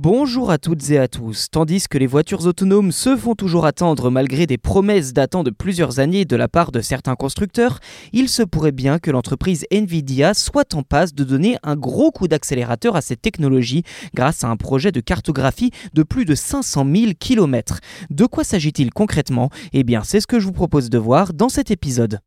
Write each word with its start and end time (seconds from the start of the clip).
Bonjour 0.00 0.52
à 0.52 0.58
toutes 0.58 0.90
et 0.90 0.98
à 0.98 1.08
tous. 1.08 1.48
Tandis 1.50 1.88
que 1.90 1.98
les 1.98 2.06
voitures 2.06 2.46
autonomes 2.46 2.92
se 2.92 3.16
font 3.16 3.34
toujours 3.34 3.66
attendre 3.66 4.12
malgré 4.12 4.46
des 4.46 4.56
promesses 4.56 5.12
datant 5.12 5.42
de 5.42 5.50
plusieurs 5.50 5.98
années 5.98 6.24
de 6.24 6.36
la 6.36 6.46
part 6.46 6.70
de 6.70 6.80
certains 6.80 7.16
constructeurs, 7.16 7.80
il 8.12 8.28
se 8.28 8.44
pourrait 8.44 8.70
bien 8.70 9.00
que 9.00 9.10
l'entreprise 9.10 9.66
Nvidia 9.72 10.34
soit 10.34 10.76
en 10.76 10.84
passe 10.84 11.14
de 11.14 11.24
donner 11.24 11.56
un 11.64 11.74
gros 11.74 12.12
coup 12.12 12.28
d'accélérateur 12.28 12.94
à 12.94 13.00
cette 13.00 13.22
technologie 13.22 13.82
grâce 14.14 14.44
à 14.44 14.48
un 14.50 14.56
projet 14.56 14.92
de 14.92 15.00
cartographie 15.00 15.72
de 15.94 16.04
plus 16.04 16.24
de 16.24 16.36
500 16.36 16.86
000 16.94 17.12
km. 17.18 17.80
De 18.08 18.26
quoi 18.26 18.44
s'agit-il 18.44 18.92
concrètement? 18.92 19.50
Eh 19.72 19.82
bien, 19.82 20.04
c'est 20.04 20.20
ce 20.20 20.28
que 20.28 20.38
je 20.38 20.46
vous 20.46 20.52
propose 20.52 20.90
de 20.90 20.98
voir 20.98 21.34
dans 21.34 21.48
cet 21.48 21.72
épisode. 21.72 22.20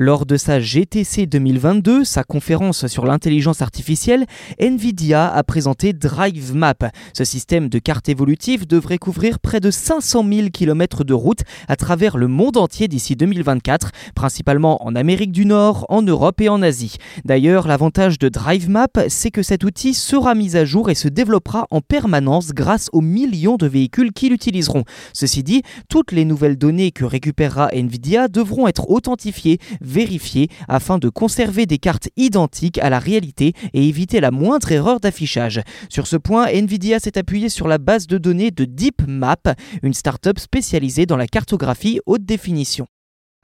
Lors 0.00 0.26
de 0.26 0.36
sa 0.36 0.60
GTC 0.60 1.26
2022, 1.26 2.04
sa 2.04 2.22
conférence 2.22 2.86
sur 2.86 3.04
l'intelligence 3.04 3.62
artificielle, 3.62 4.26
Nvidia 4.60 5.26
a 5.26 5.42
présenté 5.42 5.92
DriveMap. 5.92 6.92
Ce 7.12 7.24
système 7.24 7.68
de 7.68 7.80
carte 7.80 8.08
évolutive 8.08 8.64
devrait 8.64 8.98
couvrir 8.98 9.40
près 9.40 9.58
de 9.58 9.72
500 9.72 10.24
000 10.32 10.48
km 10.52 11.02
de 11.02 11.14
route 11.14 11.40
à 11.66 11.74
travers 11.74 12.16
le 12.16 12.28
monde 12.28 12.58
entier 12.58 12.86
d'ici 12.86 13.16
2024, 13.16 13.90
principalement 14.14 14.86
en 14.86 14.94
Amérique 14.94 15.32
du 15.32 15.46
Nord, 15.46 15.84
en 15.88 16.02
Europe 16.02 16.40
et 16.42 16.48
en 16.48 16.62
Asie. 16.62 16.98
D'ailleurs, 17.24 17.66
l'avantage 17.66 18.20
de 18.20 18.28
DriveMap, 18.28 19.00
c'est 19.08 19.32
que 19.32 19.42
cet 19.42 19.64
outil 19.64 19.94
sera 19.94 20.36
mis 20.36 20.56
à 20.56 20.64
jour 20.64 20.90
et 20.90 20.94
se 20.94 21.08
développera 21.08 21.66
en 21.72 21.80
permanence 21.80 22.50
grâce 22.50 22.88
aux 22.92 23.00
millions 23.00 23.56
de 23.56 23.66
véhicules 23.66 24.12
qui 24.12 24.28
l'utiliseront. 24.28 24.84
Ceci 25.12 25.42
dit, 25.42 25.64
toutes 25.88 26.12
les 26.12 26.24
nouvelles 26.24 26.56
données 26.56 26.92
que 26.92 27.04
récupérera 27.04 27.70
Nvidia 27.74 28.28
devront 28.28 28.68
être 28.68 28.90
authentifiées 28.90 29.58
vérifier 29.88 30.48
afin 30.68 30.98
de 30.98 31.08
conserver 31.08 31.66
des 31.66 31.78
cartes 31.78 32.08
identiques 32.16 32.78
à 32.78 32.90
la 32.90 32.98
réalité 32.98 33.52
et 33.72 33.88
éviter 33.88 34.20
la 34.20 34.30
moindre 34.30 34.70
erreur 34.70 35.00
d'affichage. 35.00 35.62
Sur 35.88 36.06
ce 36.06 36.16
point, 36.16 36.46
Nvidia 36.46 36.98
s'est 36.98 37.18
appuyé 37.18 37.48
sur 37.48 37.68
la 37.68 37.78
base 37.78 38.06
de 38.06 38.18
données 38.18 38.50
de 38.50 38.64
DeepMap, 38.64 39.56
une 39.82 39.94
start-up 39.94 40.38
spécialisée 40.38 41.06
dans 41.06 41.16
la 41.16 41.26
cartographie 41.26 42.00
haute 42.06 42.24
définition. 42.24 42.86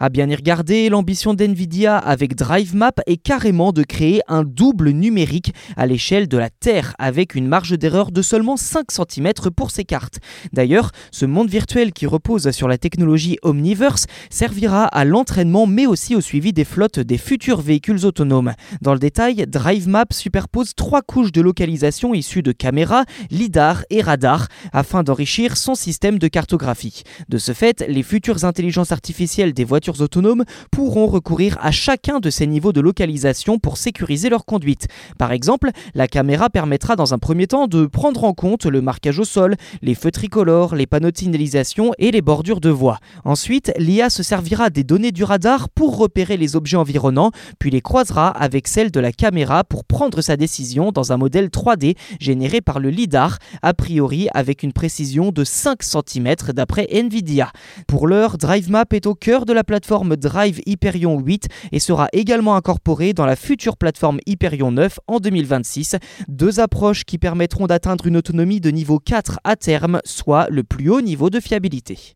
À 0.01 0.09
bien 0.09 0.29
y 0.29 0.35
regarder, 0.35 0.89
l'ambition 0.89 1.35
d'NVIDIA 1.35 1.97
avec 1.97 2.35
DriveMap 2.35 3.01
est 3.07 3.17
carrément 3.17 3.71
de 3.71 3.85
créer 3.85 4.23
un 4.27 4.43
double 4.43 4.91
numérique 4.91 5.55
à 5.77 5.87
l'échelle 5.87 6.27
de 6.27 6.37
la 6.37 6.51
Terre 6.51 6.97
avec 6.99 7.37
une 7.37 7.47
marge 7.47 7.79
d'erreur 7.79 8.11
de 8.11 8.21
seulement 8.21 8.57
5 8.57 8.87
cm 8.91 9.33
pour 9.55 9.71
ces 9.71 9.85
cartes. 9.85 10.19
D'ailleurs, 10.53 10.91
ce 11.13 11.27
monde 11.27 11.49
virtuel 11.49 11.93
qui 11.93 12.07
repose 12.07 12.51
sur 12.51 12.67
la 12.67 12.77
technologie 12.77 13.39
Omniverse 13.43 14.07
servira 14.31 14.87
à 14.87 15.05
l'entraînement 15.05 15.69
mais 15.69 15.87
aussi 15.87 16.17
au 16.17 16.21
suivi 16.21 16.53
des 16.53 16.65
flottes 16.65 16.99
des 16.99 17.17
futurs 17.17 17.61
véhicules 17.61 18.05
autonomes. 18.05 18.55
Dans 18.83 18.95
le 18.95 18.99
détail, 18.99 19.45
DriveMap 19.47 20.13
superpose 20.13 20.75
trois 20.75 21.03
couches 21.03 21.31
de 21.31 21.41
localisation 21.41 22.15
issues 22.15 22.43
de 22.43 22.51
caméras, 22.51 23.05
lidar 23.31 23.85
et 23.91 24.03
radar 24.03 24.49
afin 24.73 25.05
d'enrichir 25.05 25.57
son 25.57 25.77
système 25.77 26.19
de 26.19 26.27
cartographie. 26.27 27.05
De 27.29 27.39
ce 27.39 27.53
fait, 27.53 27.85
les 27.89 28.03
futures 28.03 28.45
intelligences 28.45 28.91
artificielles 28.91 29.55
des 29.55 29.65
autonomes 29.93 30.45
pourront 30.71 31.07
recourir 31.07 31.59
à 31.61 31.71
chacun 31.71 32.21
de 32.21 32.31
ces 32.31 32.47
niveaux 32.47 32.73
de 32.73 32.81
localisation 32.81 33.59
pour 33.59 33.77
sécuriser 33.77 34.29
leur 34.29 34.45
conduite. 34.45 34.89
Par 35.19 35.33
exemple, 35.33 35.71
la 35.95 36.09
caméra 36.09 36.51
permettra 36.51 36.97
dans 36.97 37.15
un 37.15 37.19
premier 37.19 37.47
temps 37.47 37.67
de 37.67 37.87
prendre 37.87 38.25
en 38.25 38.35
compte 38.35 38.67
le 38.67 38.81
marquage 38.81 39.19
au 39.19 39.25
sol, 39.25 39.57
les 39.83 39.95
feux 39.95 40.11
tricolores, 40.11 40.75
les 40.75 40.87
panneaux 40.87 41.11
de 41.11 41.17
signalisation 41.17 41.93
et 41.99 42.11
les 42.11 42.23
bordures 42.23 42.61
de 42.61 42.71
voie. 42.71 42.99
Ensuite, 43.25 43.73
l'IA 43.79 44.11
se 44.11 44.23
servira 44.23 44.71
des 44.71 44.85
données 44.85 45.13
du 45.13 45.25
radar 45.25 45.69
pour 45.69 45.97
repérer 45.97 46.37
les 46.37 46.57
objets 46.57 46.77
environnants, 46.77 47.31
puis 47.59 47.71
les 47.71 47.81
croisera 47.81 48.29
avec 48.29 48.69
celles 48.69 48.91
de 48.91 49.01
la 49.01 49.13
caméra 49.13 49.65
pour 49.65 49.85
prendre 49.85 50.21
sa 50.21 50.37
décision 50.37 50.93
dans 50.93 51.13
un 51.13 51.17
modèle 51.17 51.49
3D 51.49 51.97
généré 52.21 52.61
par 52.61 52.81
le 52.81 52.91
LIDAR, 52.91 53.39
a 53.63 53.75
priori 53.75 54.29
avec 54.35 54.63
une 54.63 54.73
précision 54.73 55.31
de 55.31 55.45
5 55.45 55.83
cm 55.83 56.35
d'après 56.55 56.87
Nvidia. 56.91 57.51
Pour 57.87 58.07
l'heure, 58.07 58.39
DriveMap 58.39 58.93
est 58.93 59.07
au 59.07 59.15
cœur 59.15 59.45
de 59.45 59.53
la 59.53 59.65
plateforme 59.65 59.74
plateforme 59.75 60.15
Drive 60.15 60.61
Hyperion 60.67 61.19
8 61.19 61.49
et 61.73 61.81
sera 61.81 62.07
également 62.13 62.55
incorporée 62.55 63.13
dans 63.13 63.27
la 63.27 63.35
future 63.35 63.77
plateforme 63.77 64.21
Hyperion 64.25 64.71
9 64.71 65.01
en 65.09 65.19
2026. 65.19 65.97
Deux 66.29 66.61
approches 66.61 67.03
qui 67.03 67.19
permettront 67.19 67.67
d'atteindre 67.67 68.07
une 68.07 68.17
autonomie 68.17 68.61
de 68.61 68.71
niveau 68.71 69.01
4 69.01 69.41
à 69.43 69.57
terme, 69.57 70.01
soit 70.05 70.47
le 70.49 70.63
plus 70.63 70.91
haut 70.91 71.01
niveau 71.01 71.29
de 71.29 71.41
fiabilité. 71.41 72.15